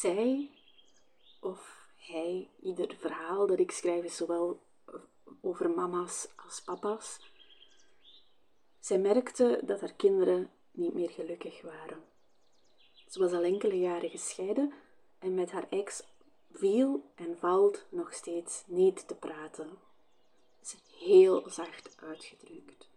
zij 0.00 0.50
of 1.40 1.88
hij, 1.96 2.48
ieder 2.62 2.96
verhaal 2.98 3.46
dat 3.46 3.58
ik 3.58 3.70
schrijf 3.70 4.04
is 4.04 4.16
zowel 4.16 4.60
over 5.40 5.70
mama's 5.70 6.28
als 6.36 6.62
papa's. 6.62 7.18
Zij 8.78 8.98
merkte 8.98 9.60
dat 9.62 9.80
haar 9.80 9.92
kinderen 9.92 10.50
niet 10.70 10.94
meer 10.94 11.10
gelukkig 11.10 11.62
waren. 11.62 12.04
Ze 13.08 13.18
was 13.18 13.32
al 13.32 13.42
enkele 13.42 13.78
jaren 13.78 14.10
gescheiden 14.10 14.72
en 15.18 15.34
met 15.34 15.50
haar 15.50 15.66
ex 15.70 16.02
viel 16.52 17.04
en 17.14 17.38
valt 17.38 17.84
nog 17.88 18.14
steeds 18.14 18.62
niet 18.66 19.08
te 19.08 19.14
praten. 19.14 19.70
Is 20.62 20.76
heel 20.98 21.50
zacht 21.50 21.96
uitgedrukt. 22.02 22.88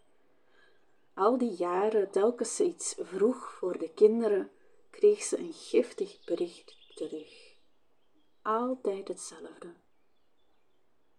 Al 1.13 1.37
die 1.37 1.55
jaren, 1.55 2.11
telkens 2.11 2.55
ze 2.55 2.63
iets 2.63 2.95
vroeg 2.99 3.53
voor 3.53 3.77
de 3.77 3.89
kinderen, 3.89 4.51
kreeg 4.89 5.23
ze 5.23 5.37
een 5.37 5.53
giftig 5.53 6.23
bericht 6.25 6.81
terug. 6.93 7.57
Altijd 8.41 9.07
hetzelfde. 9.07 9.73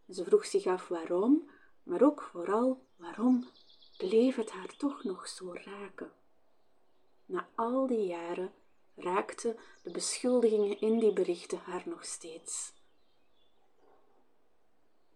Ze 0.08 0.24
vroeg 0.24 0.46
zich 0.46 0.66
af 0.66 0.88
waarom, 0.88 1.50
maar 1.82 2.02
ook 2.02 2.22
vooral 2.22 2.86
waarom 2.96 3.48
bleef 3.96 4.36
het 4.36 4.50
haar 4.50 4.76
toch 4.76 5.04
nog 5.04 5.28
zo 5.28 5.52
raken. 5.52 6.12
Na 7.26 7.48
al 7.54 7.86
die 7.86 8.06
jaren 8.06 8.52
raakten 8.94 9.58
de 9.82 9.90
beschuldigingen 9.90 10.80
in 10.80 10.98
die 10.98 11.12
berichten 11.12 11.58
haar 11.58 11.82
nog 11.86 12.04
steeds. 12.04 12.72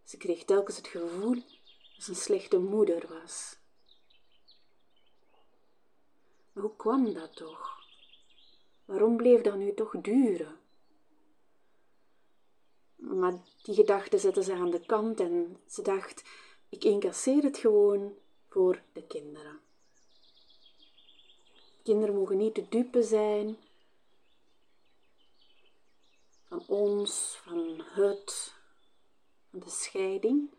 Ze 0.04 0.16
kreeg 0.16 0.44
telkens 0.44 0.76
het 0.76 0.86
gevoel 0.86 1.34
dat 1.34 2.04
ze 2.04 2.10
een 2.10 2.16
slechte 2.16 2.58
moeder 2.58 3.08
was. 3.08 3.56
Hoe 6.52 6.76
kwam 6.76 7.12
dat 7.12 7.36
toch? 7.36 7.77
Waarom 8.88 9.16
bleef 9.16 9.40
dat 9.40 9.56
nu 9.56 9.74
toch 9.74 10.00
duren? 10.00 10.60
Maar 12.96 13.42
die 13.62 13.74
gedachte 13.74 14.18
zette 14.18 14.42
ze 14.42 14.52
aan 14.52 14.70
de 14.70 14.86
kant 14.86 15.20
en 15.20 15.60
ze 15.66 15.82
dacht: 15.82 16.24
ik 16.68 16.84
incasseer 16.84 17.42
het 17.42 17.58
gewoon 17.58 18.14
voor 18.48 18.82
de 18.92 19.06
kinderen. 19.06 19.60
Kinderen 21.82 22.14
mogen 22.14 22.36
niet 22.36 22.54
de 22.54 22.68
dupe 22.68 23.02
zijn 23.02 23.56
van 26.44 26.66
ons, 26.66 27.40
van 27.42 27.82
het, 27.84 28.54
van 29.50 29.60
de 29.60 29.70
scheiding. 29.70 30.54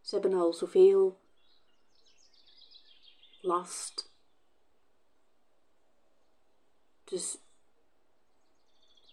Ze 0.00 0.14
hebben 0.14 0.40
al 0.40 0.52
zoveel 0.52 1.20
last. 3.40 4.12
Dus 7.04 7.42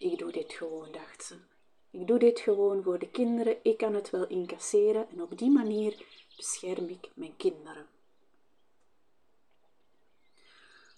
ik 0.01 0.17
doe 0.17 0.31
dit 0.31 0.53
gewoon, 0.53 0.91
dacht 0.91 1.23
ze. 1.23 1.35
Ik 1.91 2.07
doe 2.07 2.19
dit 2.19 2.39
gewoon 2.39 2.83
voor 2.83 2.99
de 2.99 3.09
kinderen, 3.09 3.57
ik 3.63 3.77
kan 3.77 3.93
het 3.93 4.09
wel 4.09 4.27
incasseren 4.27 5.09
en 5.09 5.21
op 5.21 5.37
die 5.37 5.49
manier 5.49 6.05
bescherm 6.37 6.87
ik 6.87 7.09
mijn 7.13 7.37
kinderen. 7.37 7.87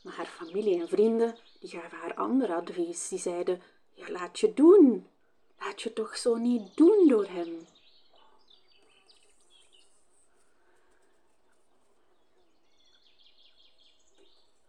Maar 0.03 0.13
haar 0.13 0.25
familie 0.25 0.79
en 0.81 0.87
vrienden 0.87 1.35
die 1.59 1.69
gaven 1.69 1.97
haar 1.97 2.13
ander 2.13 2.53
advies. 2.53 3.07
Die 3.07 3.19
zeiden: 3.19 3.61
Ja, 3.93 4.11
laat 4.11 4.39
je 4.39 4.53
doen. 4.53 5.07
Laat 5.59 5.81
je 5.81 5.93
toch 5.93 6.17
zo 6.17 6.35
niet 6.35 6.77
doen 6.77 7.07
door 7.07 7.27
hem. 7.27 7.67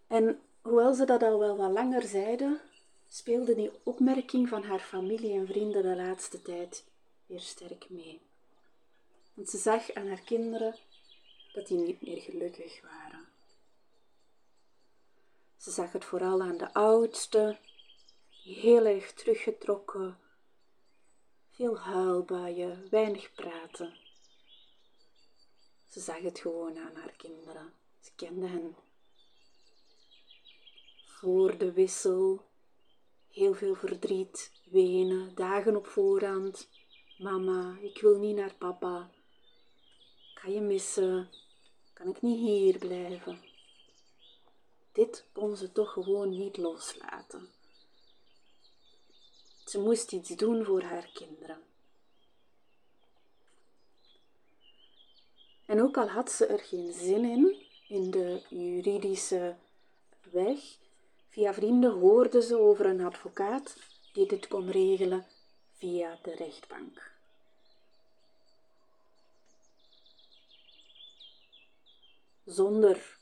En 0.06 0.40
hoewel 0.62 0.94
ze 0.94 1.04
dat 1.04 1.22
al 1.22 1.38
wel 1.38 1.56
wat 1.56 1.70
langer 1.70 2.02
zeiden, 2.02 2.60
speelde 3.14 3.54
die 3.54 3.70
opmerking 3.84 4.48
van 4.48 4.62
haar 4.62 4.80
familie 4.80 5.32
en 5.32 5.46
vrienden 5.46 5.82
de 5.82 5.96
laatste 5.96 6.42
tijd 6.42 6.84
weer 7.26 7.40
sterk 7.40 7.90
mee. 7.90 8.22
Want 9.34 9.50
ze 9.50 9.58
zag 9.58 9.92
aan 9.92 10.08
haar 10.08 10.20
kinderen 10.20 10.78
dat 11.52 11.66
die 11.66 11.78
niet 11.78 12.02
meer 12.02 12.20
gelukkig 12.20 12.80
waren. 12.80 13.28
Ze 15.56 15.70
zag 15.70 15.92
het 15.92 16.04
vooral 16.04 16.42
aan 16.42 16.56
de 16.56 16.72
oudste, 16.72 17.58
heel 18.44 18.84
erg 18.84 19.12
teruggetrokken, 19.12 20.18
veel 21.50 21.78
huilbuien, 21.78 22.88
weinig 22.90 23.32
praten. 23.32 23.96
Ze 25.88 26.00
zag 26.00 26.18
het 26.18 26.38
gewoon 26.38 26.78
aan 26.78 26.94
haar 26.94 27.14
kinderen. 27.16 27.72
Ze 28.00 28.10
kende 28.16 28.46
hen. 28.46 28.76
Voor 31.06 31.58
de 31.58 31.72
wissel 31.72 32.52
heel 33.34 33.54
veel 33.54 33.74
verdriet, 33.74 34.52
wenen, 34.64 35.34
dagen 35.34 35.76
op 35.76 35.86
voorhand. 35.86 36.68
Mama, 37.18 37.78
ik 37.80 38.00
wil 38.00 38.18
niet 38.18 38.36
naar 38.36 38.54
papa. 38.54 39.10
Kan 40.34 40.52
je 40.52 40.60
missen? 40.60 41.30
Kan 41.92 42.08
ik 42.08 42.22
niet 42.22 42.38
hier 42.38 42.78
blijven? 42.78 43.40
Dit 44.92 45.24
kon 45.32 45.56
ze 45.56 45.72
toch 45.72 45.92
gewoon 45.92 46.38
niet 46.38 46.56
loslaten. 46.56 47.48
Ze 49.64 49.80
moest 49.80 50.12
iets 50.12 50.28
doen 50.28 50.64
voor 50.64 50.82
haar 50.82 51.10
kinderen. 51.12 51.62
En 55.66 55.82
ook 55.82 55.96
al 55.96 56.08
had 56.08 56.30
ze 56.30 56.46
er 56.46 56.58
geen 56.58 56.92
zin 56.92 57.24
in, 57.24 57.56
in 57.88 58.10
de 58.10 58.42
juridische 58.48 59.56
weg, 60.30 60.58
Via 61.34 61.54
vrienden 61.54 61.92
hoorde 61.92 62.42
ze 62.42 62.58
over 62.58 62.86
een 62.86 63.00
advocaat 63.00 63.76
die 64.12 64.26
dit 64.26 64.48
kon 64.48 64.70
regelen 64.70 65.26
via 65.72 66.18
de 66.22 66.34
rechtbank. 66.34 67.12
Zonder 72.44 73.18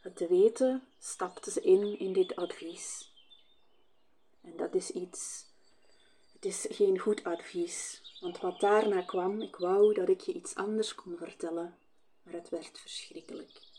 het 0.00 0.16
te 0.16 0.28
weten 0.28 0.88
stapte 0.98 1.50
ze 1.50 1.60
in 1.60 1.98
in 1.98 2.12
dit 2.12 2.36
advies. 2.36 3.12
En 4.40 4.56
dat 4.56 4.74
is 4.74 4.90
iets, 4.90 5.44
het 6.32 6.44
is 6.44 6.66
geen 6.70 6.98
goed 6.98 7.24
advies, 7.24 8.02
want 8.20 8.38
wat 8.38 8.60
daarna 8.60 9.02
kwam, 9.02 9.42
ik 9.42 9.56
wou 9.56 9.94
dat 9.94 10.08
ik 10.08 10.20
je 10.20 10.32
iets 10.32 10.54
anders 10.54 10.94
kon 10.94 11.16
vertellen, 11.16 11.78
maar 12.22 12.34
het 12.34 12.48
werd 12.48 12.78
verschrikkelijk. 12.78 13.69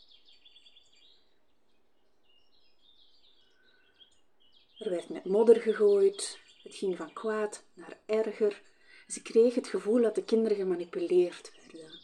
Er 4.82 4.90
werd 4.90 5.08
met 5.08 5.24
modder 5.24 5.60
gegooid. 5.60 6.40
Het 6.62 6.74
ging 6.74 6.96
van 6.96 7.12
kwaad 7.12 7.64
naar 7.74 7.98
erger. 8.06 8.62
Ze 9.06 9.22
kreeg 9.22 9.54
het 9.54 9.68
gevoel 9.68 10.02
dat 10.02 10.14
de 10.14 10.24
kinderen 10.24 10.56
gemanipuleerd 10.56 11.52
werden. 11.60 12.00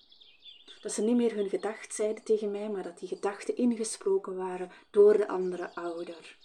Dat 0.83 0.93
ze 0.93 1.03
niet 1.03 1.16
meer 1.16 1.34
hun 1.34 1.49
gedachten 1.49 1.94
zeiden 1.94 2.25
tegen 2.25 2.50
mij, 2.50 2.69
maar 2.69 2.83
dat 2.83 2.99
die 2.99 3.09
gedachten 3.09 3.56
ingesproken 3.56 4.37
waren 4.37 4.71
door 4.91 5.16
de 5.16 5.28
andere 5.28 5.75
ouder. 5.75 6.37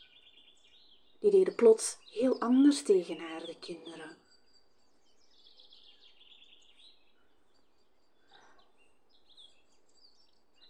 Die 1.19 1.31
deden 1.31 1.55
plots 1.55 1.97
heel 2.09 2.39
anders 2.39 2.83
tegen 2.83 3.17
haar, 3.17 3.45
de 3.45 3.59
kinderen. 3.59 4.17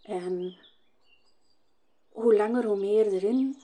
En 0.02 0.58
hoe 2.08 2.34
langer, 2.34 2.64
hoe 2.64 2.76
meer 2.76 3.06
erin 3.12 3.63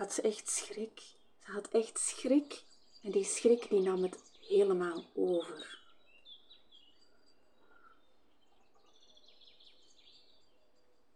had 0.00 0.12
ze 0.12 0.22
echt 0.22 0.50
schrik. 0.50 1.00
Ze 1.44 1.50
had 1.52 1.68
echt 1.68 1.98
schrik 1.98 2.62
en 3.02 3.10
die 3.10 3.24
schrik 3.24 3.68
die 3.68 3.80
nam 3.80 4.02
het 4.02 4.22
helemaal 4.40 5.04
over. 5.14 5.78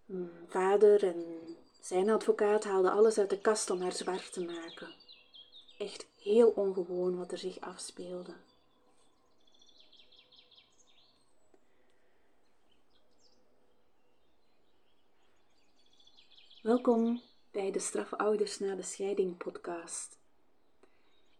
Hmm, 0.06 0.47
vader 0.49 1.05
en 1.05 1.56
zijn 1.81 2.11
advocaat 2.11 2.65
haalden 2.65 2.93
alles 2.93 3.19
uit 3.19 3.31
de 3.31 3.41
kast 3.41 3.70
om 3.70 3.81
haar 3.81 3.93
zwart 3.93 4.32
te 4.32 4.44
maken. 4.44 4.94
Echt 5.79 6.06
heel 6.19 6.50
ongewoon 6.50 7.17
wat 7.17 7.32
er 7.32 7.38
zich 7.38 7.61
afspeelde. 7.61 8.35
Welkom 16.62 17.23
bij 17.55 17.71
de 17.71 17.79
Straffe 17.79 18.19
Ouders 18.19 18.59
na 18.59 18.75
de 18.75 18.83
Scheiding 18.83 19.37
podcast. 19.37 20.19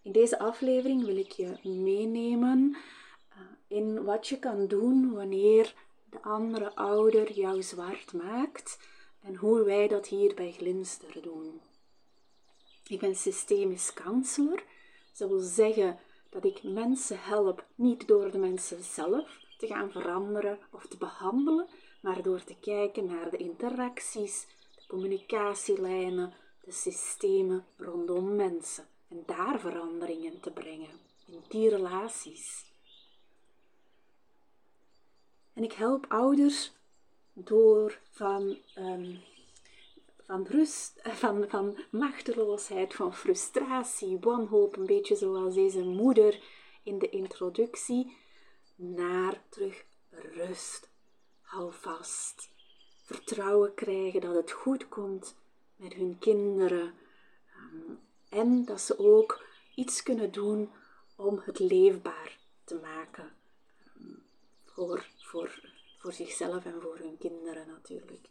In 0.03 0.13
deze 0.13 0.39
aflevering 0.39 1.05
wil 1.05 1.17
ik 1.17 1.33
je 1.33 1.59
meenemen 1.63 2.77
eh, 3.29 3.39
in 3.67 4.05
wat 4.05 4.27
je 4.27 4.39
kan 4.39 4.67
doen 4.67 5.13
wanneer 5.13 5.75
de 6.11 6.23
andere 6.23 6.75
ouder 6.75 7.33
jou 7.33 7.63
zwart 7.63 8.13
maakt 8.13 8.79
en 9.21 9.35
hoe 9.35 9.63
wij 9.63 9.89
dat 9.89 10.07
hier 10.07 10.35
bij 10.35 10.53
Glinster 10.53 11.23
doen. 11.23 11.61
Ik 12.87 13.01
ben 13.01 13.17
systemisch 13.17 13.93
counselor. 13.93 14.63
Dat 15.17 15.29
wil 15.29 15.41
zeggen 15.41 15.99
dat 16.31 16.45
ik 16.45 16.63
mensen 16.63 17.19
help 17.21 17.65
niet 17.75 18.09
door 18.09 18.31
de 18.31 18.39
mensen 18.39 18.83
zelf 18.83 19.39
te 19.59 19.67
gaan 19.67 19.91
veranderen 19.91 20.59
of 20.71 20.87
te 20.87 20.97
behandelen, 20.97 21.69
maar 22.01 22.23
door 22.23 22.45
te 22.45 22.57
kijken 22.61 23.05
naar 23.05 23.31
de 23.31 23.37
interacties 23.37 24.47
communicatielijnen, 24.95 26.35
de 26.65 26.73
systemen 26.73 27.67
rondom 27.77 28.37
mensen. 28.37 28.87
en 29.09 29.23
daar 29.27 29.61
veranderingen 29.61 30.41
te 30.41 30.51
brengen 30.51 31.01
in 31.27 31.43
die 31.49 31.69
relaties. 31.69 32.65
En 35.53 35.63
ik 35.63 35.73
help 35.73 36.07
ouders 36.09 36.73
door 37.33 38.01
van, 38.11 38.59
um, 38.79 39.21
van 40.27 40.47
rust, 40.47 41.01
van, 41.23 41.45
van 41.49 41.79
machteloosheid, 41.91 42.95
van 42.95 43.15
frustratie, 43.15 44.19
wanhoop, 44.21 44.77
een 44.77 44.87
beetje 44.87 45.17
zoals 45.17 45.55
deze 45.55 45.83
moeder 45.83 46.43
in 46.83 46.99
de 46.99 47.09
introductie, 47.09 48.17
naar 48.77 49.43
terug 49.49 49.85
rust. 50.11 50.89
Hou 51.41 51.73
vast. 51.73 52.54
Vertrouwen 53.05 53.75
krijgen 53.75 54.21
dat 54.21 54.35
het 54.35 54.51
goed 54.51 54.89
komt 54.89 55.37
met 55.77 55.93
hun 55.93 56.19
kinderen. 56.19 56.95
Ehm, 57.49 57.93
en 58.29 58.65
dat 58.65 58.81
ze 58.81 58.99
ook 58.99 59.45
iets 59.75 60.03
kunnen 60.03 60.33
doen 60.33 60.71
om 61.17 61.41
het 61.45 61.59
leefbaar 61.59 62.39
te 62.65 62.75
maken. 62.75 63.33
Ehm, 63.85 64.15
voor, 64.65 65.09
voor, 65.17 65.61
voor 65.99 66.13
zichzelf 66.13 66.65
en 66.65 66.81
voor 66.81 66.99
hun 66.99 67.19
kinderen 67.19 67.67
natuurlijk. 67.67 68.29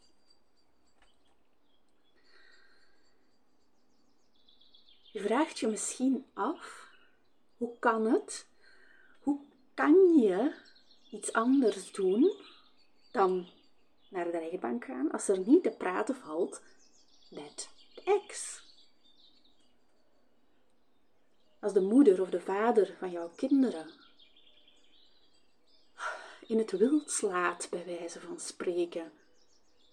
Je 5.11 5.21
vraagt 5.21 5.59
je 5.59 5.67
misschien 5.67 6.25
af, 6.33 6.87
hoe 7.57 7.79
kan 7.79 8.05
het? 8.05 8.47
Hoe 9.19 9.39
kan 9.73 10.19
je 10.19 10.55
iets 11.09 11.33
anders 11.33 11.91
doen 11.91 12.31
dan 13.11 13.47
naar 14.13 14.31
de 14.31 14.39
rechtbank 14.39 14.85
gaan. 14.85 15.11
Als 15.11 15.27
er 15.27 15.39
niet 15.39 15.63
te 15.63 15.71
praten 15.71 16.15
valt 16.15 16.61
met 17.29 17.69
de 17.95 18.01
ex? 18.03 18.61
Als 21.59 21.73
de 21.73 21.81
moeder 21.81 22.21
of 22.21 22.29
de 22.29 22.41
vader 22.41 22.95
van 22.99 23.11
jouw 23.11 23.31
kinderen 23.35 23.89
in 26.47 26.57
het 26.57 26.71
wild 26.71 27.11
slaat, 27.11 27.67
bij 27.69 27.85
wijze 27.85 28.19
van 28.19 28.39
spreken, 28.39 29.11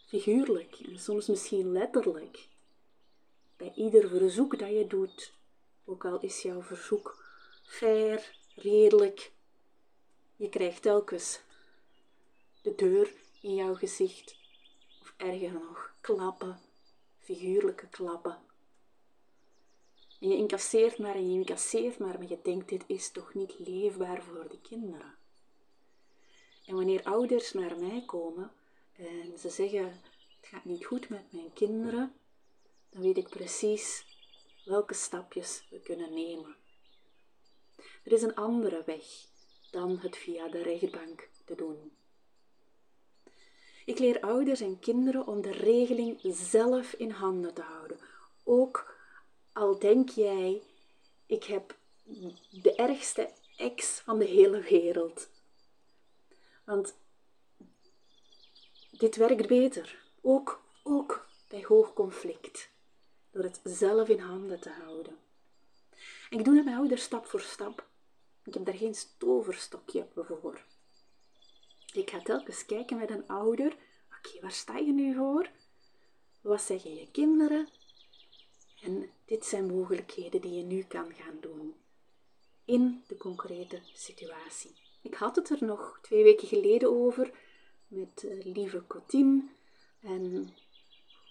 figuurlijk 0.06 0.74
en 0.74 0.98
soms 0.98 1.26
misschien 1.26 1.72
letterlijk, 1.72 2.48
bij 3.56 3.72
ieder 3.74 4.08
verzoek 4.08 4.58
dat 4.58 4.70
je 4.70 4.86
doet, 4.86 5.32
ook 5.84 6.04
al 6.04 6.20
is 6.20 6.42
jouw 6.42 6.62
verzoek 6.62 7.24
fair, 7.64 8.36
redelijk, 8.54 9.32
je 10.36 10.48
krijgt 10.48 10.82
telkens 10.82 11.40
de 12.62 12.74
deur 12.74 13.12
in 13.40 13.54
jouw 13.54 13.74
gezicht, 13.74 14.36
of 15.00 15.14
erger 15.16 15.52
nog, 15.52 15.94
klappen, 16.00 16.60
figuurlijke 17.18 17.88
klappen. 17.88 18.38
En 20.20 20.28
je 20.28 20.36
incasseert 20.36 20.98
maar 20.98 21.14
en 21.14 21.30
je 21.30 21.38
incasseert 21.38 21.98
maar, 21.98 22.18
maar 22.18 22.28
je 22.28 22.38
denkt, 22.42 22.68
dit 22.68 22.84
is 22.86 23.10
toch 23.10 23.34
niet 23.34 23.58
leefbaar 23.58 24.22
voor 24.22 24.48
de 24.48 24.60
kinderen. 24.60 25.14
En 26.66 26.74
wanneer 26.74 27.02
ouders 27.02 27.52
naar 27.52 27.78
mij 27.78 28.02
komen 28.06 28.52
en 28.92 29.38
ze 29.38 29.50
zeggen, 29.50 29.84
het 30.40 30.48
gaat 30.48 30.64
niet 30.64 30.84
goed 30.84 31.08
met 31.08 31.32
mijn 31.32 31.52
kinderen, 31.52 32.14
dan 32.90 33.02
weet 33.02 33.16
ik 33.16 33.28
precies 33.28 34.04
welke 34.64 34.94
stapjes 34.94 35.66
we 35.70 35.80
kunnen 35.80 36.14
nemen. 36.14 36.56
Er 38.04 38.12
is 38.12 38.22
een 38.22 38.34
andere 38.34 38.82
weg 38.84 39.04
dan 39.70 39.98
het 39.98 40.16
via 40.16 40.48
de 40.48 40.62
rechtbank 40.62 41.28
te 41.44 41.54
doen. 41.54 41.92
Ik 43.90 43.98
leer 43.98 44.20
ouders 44.20 44.60
en 44.60 44.78
kinderen 44.78 45.26
om 45.26 45.42
de 45.42 45.50
regeling 45.50 46.20
zelf 46.22 46.92
in 46.92 47.10
handen 47.10 47.54
te 47.54 47.62
houden. 47.62 47.98
Ook 48.44 48.94
al 49.52 49.78
denk 49.78 50.08
jij, 50.08 50.62
ik 51.26 51.44
heb 51.44 51.76
de 52.50 52.74
ergste 52.74 53.30
ex 53.56 54.00
van 54.00 54.18
de 54.18 54.24
hele 54.24 54.60
wereld. 54.60 55.28
Want 56.64 56.94
dit 58.90 59.16
werkt 59.16 59.46
beter, 59.46 60.02
ook, 60.20 60.62
ook 60.82 61.26
bij 61.48 61.64
hoog 61.68 61.92
conflict, 61.92 62.70
door 63.30 63.42
het 63.42 63.60
zelf 63.64 64.08
in 64.08 64.20
handen 64.20 64.60
te 64.60 64.70
houden. 64.70 65.16
En 66.30 66.38
ik 66.38 66.44
doe 66.44 66.56
het 66.56 66.64
met 66.64 66.74
ouders 66.74 67.02
stap 67.02 67.26
voor 67.26 67.40
stap. 67.40 67.86
Ik 68.44 68.54
heb 68.54 68.64
daar 68.64 68.74
geen 68.74 68.96
toverstokje 69.18 70.06
voor. 70.14 70.49
Telkens 72.30 72.66
kijken 72.66 72.96
met 72.96 73.10
een 73.10 73.26
ouder. 73.26 73.76
Oké, 74.18 74.40
waar 74.40 74.52
sta 74.52 74.76
je 74.76 74.92
nu 74.92 75.14
voor? 75.14 75.50
Wat 76.40 76.62
zeggen 76.62 76.94
je 76.94 77.10
kinderen? 77.10 77.68
En 78.82 79.10
dit 79.24 79.44
zijn 79.44 79.66
mogelijkheden 79.66 80.40
die 80.40 80.52
je 80.52 80.62
nu 80.62 80.82
kan 80.82 81.14
gaan 81.14 81.36
doen 81.40 81.74
in 82.64 83.04
de 83.06 83.16
concrete 83.16 83.80
situatie. 83.92 84.70
Ik 85.02 85.14
had 85.14 85.36
het 85.36 85.50
er 85.50 85.64
nog 85.64 85.98
twee 86.02 86.22
weken 86.22 86.48
geleden 86.48 86.90
over 86.90 87.32
met 87.88 88.22
uh, 88.22 88.44
lieve 88.44 88.86
Cotine 88.86 89.42
en 90.00 90.54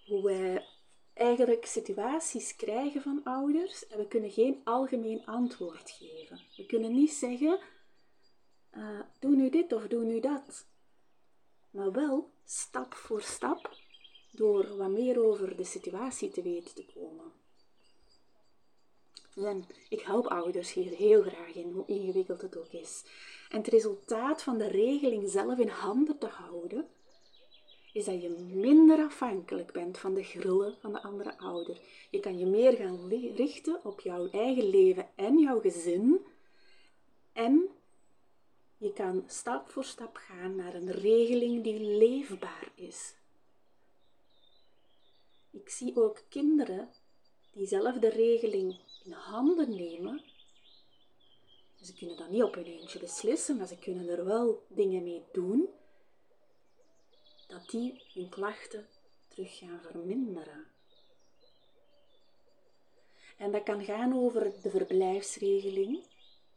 hoe 0.05 0.23
wij 0.23 0.65
eigenlijk 1.13 1.65
situaties 1.65 2.55
krijgen 2.55 3.01
van 3.01 3.21
ouders 3.23 3.87
en 3.87 3.97
we 3.97 4.07
kunnen 4.07 4.31
geen 4.31 4.61
algemeen 4.63 5.25
antwoord 5.25 5.91
geven. 5.91 6.39
We 6.57 6.65
kunnen 6.65 6.93
niet 6.93 7.11
zeggen, 7.11 7.59
uh, 8.77 8.99
doe 9.19 9.35
nu 9.35 9.49
dit 9.49 9.73
of 9.73 9.87
doe 9.87 10.03
nu 10.03 10.19
dat. 10.19 10.67
Maar 11.71 11.91
wel 11.91 12.29
stap 12.45 12.93
voor 12.93 13.21
stap 13.21 13.77
door 14.31 14.77
wat 14.77 14.89
meer 14.89 15.25
over 15.25 15.57
de 15.57 15.63
situatie 15.63 16.29
te 16.29 16.41
weten 16.41 16.75
te 16.75 16.85
komen. 16.93 17.31
En 19.35 19.65
ik 19.89 20.01
help 20.01 20.27
ouders 20.27 20.73
hier 20.73 20.91
heel 20.91 21.21
graag 21.21 21.53
in, 21.53 21.71
hoe 21.71 21.85
ingewikkeld 21.87 22.41
het 22.41 22.57
ook 22.57 22.71
is. 22.71 23.03
En 23.49 23.57
het 23.57 23.67
resultaat 23.67 24.43
van 24.43 24.57
de 24.57 24.67
regeling 24.67 25.29
zelf 25.29 25.57
in 25.57 25.67
handen 25.67 26.17
te 26.17 26.27
houden, 26.27 26.87
is 27.93 28.05
dat 28.05 28.21
je 28.21 28.29
minder 28.53 28.97
afhankelijk 28.97 29.71
bent 29.71 29.97
van 29.97 30.13
de 30.13 30.23
grullen 30.23 30.77
van 30.79 30.91
de 30.91 31.01
andere 31.01 31.37
ouder. 31.37 31.81
Je 32.09 32.19
kan 32.19 32.37
je 32.37 32.45
meer 32.45 32.73
gaan 32.73 33.09
richten 33.35 33.79
op 33.83 33.99
jouw 33.99 34.29
eigen 34.29 34.69
leven 34.69 35.07
en 35.15 35.39
jouw 35.39 35.59
gezin. 35.59 36.25
En 37.33 37.69
je 38.79 38.93
kan 38.93 39.23
stap 39.27 39.69
voor 39.69 39.83
stap 39.83 40.15
gaan 40.15 40.55
naar 40.55 40.73
een 40.73 40.91
regeling 40.91 41.63
die 41.63 41.79
leefbaar 41.79 42.71
is. 42.75 43.15
Ik 45.51 45.69
zie 45.69 45.95
ook 45.95 46.23
kinderen 46.29 46.89
die 47.53 47.67
zelf 47.67 47.97
de 47.97 48.09
regeling 48.09 48.79
in 49.03 49.11
handen 49.11 49.69
nemen. 49.75 50.23
Ze 51.81 51.93
kunnen 51.93 52.17
dat 52.17 52.29
niet 52.29 52.43
op 52.43 52.53
hun 52.53 52.65
eentje 52.65 52.99
beslissen, 52.99 53.57
maar 53.57 53.67
ze 53.67 53.77
kunnen 53.77 54.09
er 54.09 54.25
wel 54.25 54.63
dingen 54.67 55.03
mee 55.03 55.23
doen 55.31 55.69
dat 57.47 57.69
die 57.69 58.03
hun 58.13 58.29
klachten 58.29 58.87
terug 59.27 59.57
gaan 59.57 59.81
verminderen. 59.81 60.67
En 63.37 63.51
dat 63.51 63.63
kan 63.63 63.83
gaan 63.83 64.13
over 64.13 64.61
de 64.61 64.69
verblijfsregeling. 64.69 66.05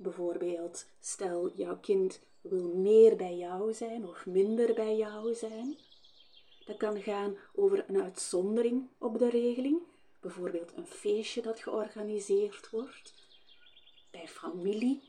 Bijvoorbeeld, 0.03 0.87
stel 1.01 1.53
jouw 1.55 1.79
kind 1.81 2.21
wil 2.41 2.75
meer 2.75 3.17
bij 3.17 3.37
jou 3.37 3.73
zijn 3.73 4.07
of 4.07 4.27
minder 4.27 4.75
bij 4.75 4.97
jou 4.97 5.35
zijn. 5.35 5.77
Dat 6.65 6.77
kan 6.77 7.03
gaan 7.03 7.37
over 7.55 7.85
een 7.89 8.03
uitzondering 8.03 8.89
op 8.99 9.19
de 9.19 9.31
regeling, 9.31 9.79
bijvoorbeeld 10.21 10.73
een 10.77 10.87
feestje 10.87 11.43
dat 11.43 11.61
georganiseerd 11.61 12.71
wordt. 12.71 13.15
Bij 14.11 14.29
familie, 14.29 15.03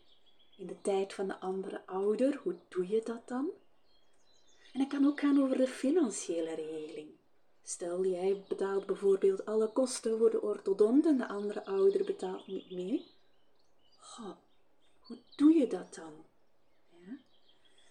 in 0.58 0.68
de 0.68 0.82
tijd 0.82 1.14
van 1.14 1.28
de 1.28 1.40
andere 1.40 1.86
ouder, 1.86 2.40
hoe 2.44 2.56
doe 2.68 2.88
je 2.88 3.02
dat 3.04 3.28
dan? 3.28 3.50
En 4.74 4.80
het 4.80 4.90
kan 4.90 5.06
ook 5.06 5.20
gaan 5.20 5.42
over 5.42 5.58
de 5.58 5.68
financiële 5.68 6.56
regeling. 6.56 7.10
Stel, 7.64 8.06
jij 8.06 8.44
betaalt 8.48 8.86
bijvoorbeeld 8.86 9.46
alle 9.46 9.68
kosten 9.68 10.18
voor 10.18 10.30
de 10.30 10.42
orthodont 10.42 11.06
en 11.06 11.18
de 11.18 11.28
andere 11.28 11.66
ouder 11.66 12.06
betaalt 12.06 12.48
niet 12.48 12.72
mee. 12.72 13.06
Doe 15.36 15.54
je 15.54 15.68
dat 15.68 15.96
dan? 15.96 16.26
Ja? 16.90 17.18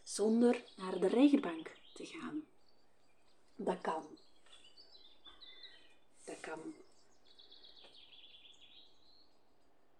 Zonder 0.02 0.64
naar 0.76 1.00
de 1.00 1.09
rechtbank 1.09 1.71
te 1.95 2.07
gaan. 2.07 2.43
Dat 3.55 3.81
kan. 3.81 4.19
Dat 6.25 6.41
kan. 6.41 6.75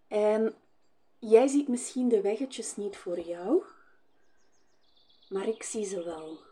En 0.07 0.55
jij 1.19 1.47
ziet 1.47 1.67
misschien 1.67 2.09
de 2.09 2.21
weggetjes 2.21 2.75
niet 2.75 2.97
voor 2.97 3.19
jou, 3.19 3.63
maar 5.29 5.47
ik 5.47 5.63
zie 5.63 5.85
ze 5.85 6.03
wel 6.03 6.51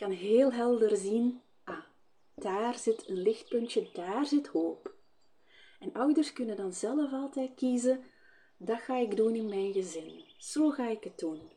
kan 0.00 0.10
heel 0.10 0.52
helder 0.52 0.96
zien, 0.96 1.40
ah, 1.64 1.84
daar 2.34 2.78
zit 2.78 3.08
een 3.08 3.22
lichtpuntje, 3.22 3.90
daar 3.92 4.26
zit 4.26 4.46
hoop. 4.46 4.94
En 5.78 5.92
ouders 5.92 6.32
kunnen 6.32 6.56
dan 6.56 6.72
zelf 6.72 7.12
altijd 7.12 7.54
kiezen, 7.54 8.04
dat 8.66 8.80
ga 8.80 8.96
ik 8.96 9.16
doen 9.16 9.34
in 9.34 9.48
mijn 9.48 9.72
gezin. 9.72 10.24
Zo 10.38 10.70
ga 10.70 10.88
ik 10.88 11.04
het 11.04 11.18
doen. 11.18 11.50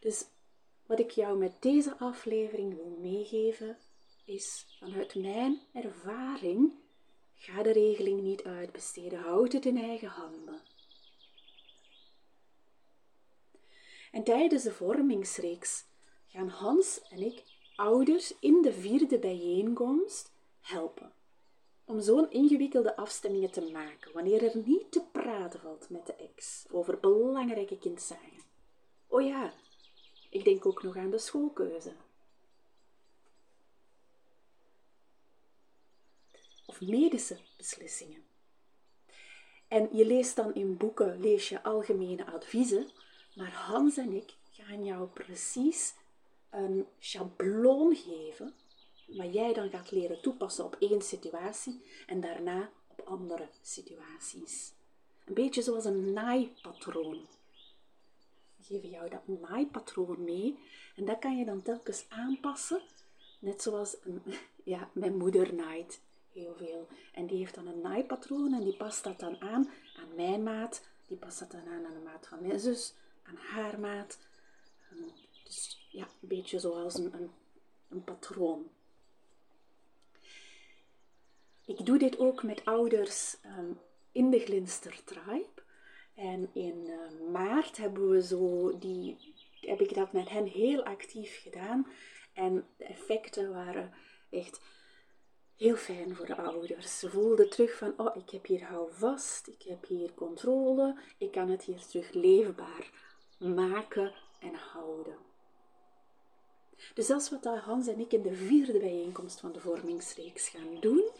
Dus 0.00 0.24
wat 0.86 0.98
ik 0.98 1.10
jou 1.10 1.38
met 1.38 1.62
deze 1.62 1.98
aflevering 1.98 2.74
wil 2.74 2.96
meegeven, 3.00 3.78
is 4.24 4.66
vanuit 4.78 5.14
mijn 5.14 5.60
ervaring 5.72 6.80
Ga 7.44 7.62
de 7.62 7.72
regeling 7.72 8.20
niet 8.20 8.44
uitbesteden. 8.44 9.18
Houd 9.18 9.52
het 9.52 9.66
in 9.66 9.76
eigen 9.76 10.08
handen. 10.08 10.60
En 14.12 14.24
tijdens 14.24 14.62
de 14.62 14.72
vormingsreeks 14.72 15.84
gaan 16.26 16.48
Hans 16.48 17.00
en 17.08 17.18
ik 17.18 17.42
ouders 17.76 18.34
in 18.40 18.62
de 18.62 18.72
vierde 18.72 19.18
bijeenkomst 19.18 20.32
helpen. 20.60 21.12
Om 21.92 22.00
zo'n 22.00 22.30
ingewikkelde 22.30 22.96
afstemmingen 22.96 23.50
te 23.50 23.70
maken 23.72 24.12
wanneer 24.12 24.42
er 24.42 24.56
niet 24.64 24.92
te 24.92 25.04
praten 25.12 25.60
valt 25.60 25.90
met 25.90 26.06
de 26.06 26.14
ex 26.14 26.66
over 26.70 27.00
belangrijke 27.00 27.78
kindzaken. 27.78 28.42
Oh 29.06 29.22
ja, 29.22 29.52
ik 30.30 30.44
denk 30.44 30.66
ook 30.66 30.82
nog 30.82 30.96
aan 30.96 31.10
de 31.10 31.18
schoolkeuze. 31.18 31.92
Of 36.66 36.80
medische 36.80 37.38
beslissingen. 37.56 38.24
En 39.68 39.88
je 39.92 40.06
leest 40.06 40.36
dan 40.36 40.54
in 40.54 40.76
boeken, 40.76 41.20
lees 41.20 41.48
je 41.48 41.62
algemene 41.62 42.26
adviezen, 42.26 42.90
maar 43.34 43.52
Hans 43.52 43.96
en 43.96 44.12
ik 44.12 44.34
gaan 44.50 44.84
jou 44.84 45.08
precies 45.08 45.94
een 46.50 46.86
schabloon 46.98 47.96
geven, 47.96 48.54
wat 49.16 49.32
jij 49.34 49.52
dan 49.52 49.70
gaat 49.70 49.90
leren 49.90 50.20
toepassen 50.20 50.64
op 50.64 50.76
één 50.78 51.02
situatie 51.02 51.82
en 52.06 52.20
daarna 52.20 52.70
op 52.86 53.00
andere 53.06 53.48
situaties. 53.62 54.72
Een 55.24 55.34
beetje 55.34 55.62
zoals 55.62 55.84
een 55.84 56.12
naaipatroon. 56.12 57.26
We 58.56 58.64
geven 58.64 58.90
jou 58.90 59.10
dat 59.10 59.28
naaipatroon 59.40 60.24
mee 60.24 60.58
en 60.96 61.04
dat 61.04 61.18
kan 61.18 61.38
je 61.38 61.44
dan 61.44 61.62
telkens 61.62 62.04
aanpassen, 62.08 62.80
net 63.38 63.62
zoals 63.62 63.96
ja, 64.64 64.90
mijn 64.92 65.16
moeder 65.16 65.54
naait 65.54 66.00
heel 66.32 66.54
veel. 66.54 66.88
En 67.12 67.26
die 67.26 67.38
heeft 67.38 67.54
dan 67.54 67.66
een 67.66 67.80
naaipatroon 67.80 68.54
en 68.54 68.64
die 68.64 68.76
past 68.76 69.04
dat 69.04 69.20
dan 69.20 69.40
aan 69.40 69.70
aan 69.96 70.14
mijn 70.14 70.42
maat, 70.42 70.82
die 71.06 71.16
past 71.16 71.38
dat 71.38 71.50
dan 71.50 71.66
aan 71.68 71.86
aan 71.86 71.94
de 71.94 72.00
maat 72.04 72.26
van 72.26 72.42
mijn 72.42 72.60
zus, 72.60 72.94
aan 73.22 73.36
haar 73.36 73.80
maat. 73.80 74.18
Ehm, 74.90 75.08
dus 75.44 75.86
ja, 75.90 76.02
een 76.02 76.28
beetje 76.28 76.58
zoals 76.58 76.94
een, 76.94 77.14
een, 77.14 77.30
een 77.88 78.04
patroon. 78.04 78.70
Ik 81.78 81.86
doe 81.86 81.98
dit 81.98 82.18
ook 82.18 82.42
met 82.42 82.64
ouders 82.64 83.36
um, 83.58 83.78
in 84.12 84.30
de 84.30 84.38
Glinster 84.38 85.04
Tribe. 85.04 85.62
En 86.14 86.50
in 86.52 86.86
uh, 86.86 87.30
maart 87.32 87.76
hebben 87.76 88.10
we 88.10 88.22
zo 88.22 88.78
die, 88.78 89.16
heb 89.60 89.80
ik 89.80 89.94
dat 89.94 90.12
met 90.12 90.28
hen 90.28 90.46
heel 90.46 90.82
actief 90.82 91.40
gedaan. 91.42 91.86
En 92.32 92.66
de 92.76 92.84
effecten 92.84 93.52
waren 93.52 93.92
echt 94.30 94.60
heel 95.56 95.76
fijn 95.76 96.16
voor 96.16 96.26
de 96.26 96.36
ouders. 96.36 96.98
Ze 96.98 97.10
voelden 97.10 97.50
terug 97.50 97.76
van, 97.76 97.94
oh, 97.96 98.16
ik 98.16 98.30
heb 98.30 98.46
hier 98.46 98.64
houvast, 98.64 99.46
ik 99.46 99.62
heb 99.62 99.86
hier 99.86 100.14
controle, 100.14 100.98
ik 101.18 101.32
kan 101.32 101.50
het 101.50 101.62
hier 101.62 101.86
terug 101.86 102.12
leefbaar 102.12 102.90
maken 103.38 104.12
en 104.40 104.54
houden. 104.54 105.16
Dus 106.94 107.06
dat 107.06 107.20
is 107.20 107.30
wat 107.30 107.44
Hans 107.44 107.86
en 107.86 108.00
ik 108.00 108.12
in 108.12 108.22
de 108.22 108.34
vierde 108.34 108.78
bijeenkomst 108.78 109.40
van 109.40 109.52
de 109.52 109.60
vormingsreeks 109.60 110.48
gaan 110.48 110.80
doen. 110.80 111.10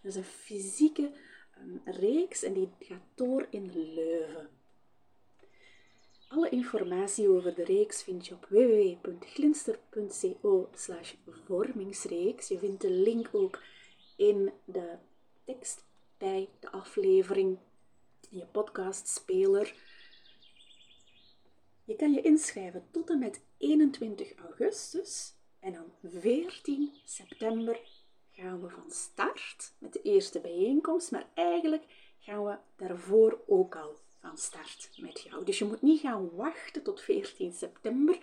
Dat 0.00 0.10
is 0.10 0.16
een 0.16 0.24
fysieke 0.24 1.12
um, 1.58 1.80
reeks 1.84 2.42
en 2.42 2.52
die 2.52 2.70
gaat 2.78 3.02
door 3.14 3.46
in 3.50 3.94
Leuven. 3.94 4.48
Alle 6.28 6.48
informatie 6.48 7.28
over 7.28 7.54
de 7.54 7.64
reeks 7.64 8.02
vind 8.02 8.26
je 8.26 8.34
op 8.34 8.46
www.glinster.co 8.48 10.70
vormingsreeks. 11.26 12.48
Je 12.48 12.58
vindt 12.58 12.80
de 12.80 12.90
link 12.90 13.28
ook 13.32 13.62
in 14.16 14.52
de 14.64 14.96
tekst 15.44 15.84
bij 16.18 16.48
de 16.60 16.70
aflevering, 16.70 17.58
in 18.30 18.38
je 18.38 18.46
podcastspeler. 18.46 19.74
Je 21.84 21.96
kan 21.96 22.12
je 22.12 22.20
inschrijven 22.20 22.88
tot 22.90 23.10
en 23.10 23.18
met 23.18 23.44
21 23.56 24.34
augustus 24.34 25.34
en 25.60 25.72
dan 25.72 25.92
14 26.02 26.92
september 27.04 27.80
gaan 28.40 28.60
we 28.60 28.68
van 28.68 28.90
start 28.90 29.72
met 29.78 29.92
de 29.92 30.02
eerste 30.02 30.40
bijeenkomst, 30.40 31.10
maar 31.10 31.26
eigenlijk 31.34 31.84
gaan 32.18 32.44
we 32.44 32.56
daarvoor 32.76 33.40
ook 33.46 33.76
al 33.76 33.96
van 34.20 34.38
start 34.38 34.90
met 34.96 35.20
jou. 35.20 35.44
Dus 35.44 35.58
je 35.58 35.64
moet 35.64 35.82
niet 35.82 36.00
gaan 36.00 36.30
wachten 36.30 36.82
tot 36.82 37.00
14 37.00 37.52
september. 37.52 38.18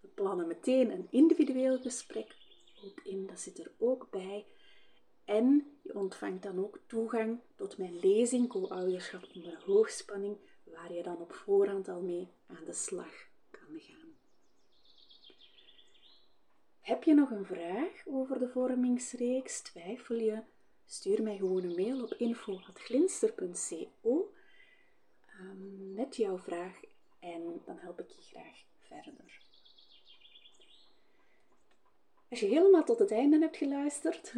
We 0.00 0.08
plannen 0.14 0.46
meteen 0.46 0.90
een 0.90 1.06
individueel 1.10 1.78
gesprek 1.78 2.36
ook 2.84 3.00
in, 3.04 3.26
dat 3.26 3.40
zit 3.40 3.58
er 3.58 3.70
ook 3.78 4.10
bij. 4.10 4.46
En 5.24 5.76
je 5.82 5.94
ontvangt 5.94 6.42
dan 6.42 6.58
ook 6.58 6.78
toegang 6.86 7.38
tot 7.56 7.78
mijn 7.78 7.98
lezing 7.98 8.48
Co-ouderschap 8.48 9.28
onder 9.34 9.62
hoogspanning, 9.66 10.36
waar 10.64 10.92
je 10.92 11.02
dan 11.02 11.16
op 11.16 11.32
voorhand 11.32 11.88
al 11.88 12.00
mee 12.00 12.28
aan 12.46 12.64
de 12.64 12.72
slag 12.72 13.26
kan 13.50 13.80
gaan. 13.80 14.07
Heb 16.88 17.02
je 17.02 17.14
nog 17.14 17.30
een 17.30 17.44
vraag 17.44 18.02
over 18.06 18.38
de 18.38 18.48
vormingsreeks? 18.48 19.60
Twijfel 19.60 20.16
je? 20.16 20.42
Stuur 20.86 21.22
mij 21.22 21.36
gewoon 21.36 21.64
een 21.64 21.74
mail 21.74 22.02
op 22.02 22.14
info.glinster.co 22.14 24.32
ehm, 25.26 25.94
met 25.94 26.16
jouw 26.16 26.38
vraag 26.38 26.80
en 27.20 27.62
dan 27.64 27.78
help 27.78 28.00
ik 28.00 28.08
je 28.08 28.22
graag 28.22 28.64
verder. 28.78 29.40
Als 32.30 32.40
je 32.40 32.46
helemaal 32.46 32.84
tot 32.84 32.98
het 32.98 33.10
einde 33.10 33.38
hebt 33.38 33.56
geluisterd, 33.56 34.34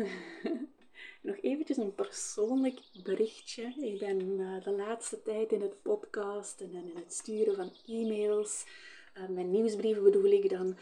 nog 1.29 1.37
eventjes 1.41 1.77
een 1.77 1.95
persoonlijk 1.95 2.81
berichtje. 3.03 3.75
Ik 3.81 3.99
ben 3.99 4.21
uh, 4.21 4.65
de 4.65 4.71
laatste 4.71 5.23
tijd 5.23 5.53
in 5.53 5.61
het 5.61 5.83
podcast 5.83 6.61
en 6.61 6.73
in 6.73 6.93
het 6.95 7.13
sturen 7.13 7.55
van 7.55 7.73
e-mails, 7.87 8.67
uh, 9.17 9.29
mijn 9.29 9.51
nieuwsbrieven 9.51 10.03
bedoel 10.03 10.31
ik 10.31 10.51
dan, 10.51 10.77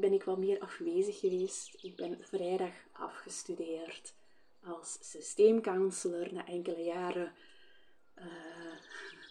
ben 0.00 0.12
ik 0.12 0.22
wel 0.22 0.36
meer 0.36 0.60
afwezig 0.60 1.18
geweest. 1.18 1.84
Ik 1.84 1.96
ben 1.96 2.18
vrijdag 2.20 2.72
afgestudeerd 2.92 4.14
als 4.62 4.98
systeemcounselor 5.00 6.32
na 6.32 6.46
enkele 6.46 6.82
jaren 6.82 7.32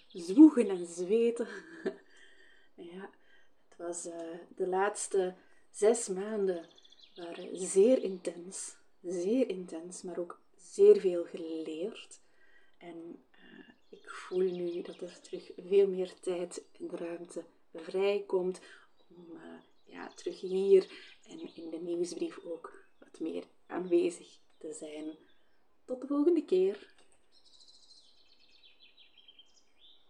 zwoegen 0.07 0.69
en 0.69 0.87
zweten. 0.87 1.47
ja, 2.91 3.09
het 3.67 3.77
was 3.77 4.01
de 4.55 4.67
laatste 4.67 5.35
zes 5.71 6.07
maanden 6.07 6.65
waren 7.15 7.57
zeer 7.57 8.03
intens 8.03 8.77
zeer 9.01 9.49
intens, 9.49 10.01
maar 10.01 10.17
ook 10.17 10.39
zeer 10.55 10.99
veel 10.99 11.23
geleerd. 11.23 12.19
En 12.77 13.23
uh, 13.31 13.69
ik 13.89 14.09
voel 14.09 14.51
nu 14.51 14.81
dat 14.81 15.01
er 15.01 15.19
terug 15.21 15.51
veel 15.57 15.87
meer 15.87 16.13
tijd 16.19 16.63
en 16.79 16.89
ruimte 16.89 17.43
vrijkomt 17.73 18.59
om 19.07 19.39
terug 20.05 20.39
hier 20.39 20.87
en 21.27 21.55
in 21.55 21.69
de 21.69 21.79
nieuwsbrief 21.79 22.39
ook 22.39 22.85
wat 22.99 23.19
meer 23.19 23.43
aanwezig 23.67 24.39
te 24.57 24.73
zijn. 24.73 25.17
Tot 25.85 26.01
de 26.01 26.07
volgende 26.07 26.45
keer. 26.45 26.95